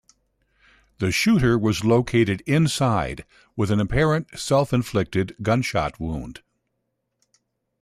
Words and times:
The 0.97 1.11
shooter 1.11 1.59
was 1.59 1.83
located 1.83 2.41
inside 2.47 3.23
with 3.55 3.69
an 3.69 3.79
apparent 3.79 4.29
self-inflicted 4.35 5.35
gunshot 5.43 5.99
wound. 5.99 6.41